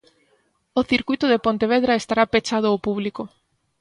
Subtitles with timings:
[0.79, 3.23] O circuíto de Pontevedra estará pechado ó publico.